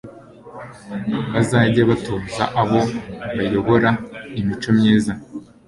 bazajye 1.33 1.81
batoza 1.89 2.43
abo 2.61 2.81
bayobora 3.37 3.89
imico 4.39 4.69
myiza 4.77 5.11